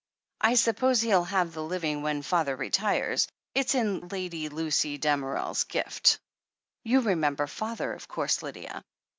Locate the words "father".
2.23-2.55, 7.47-7.93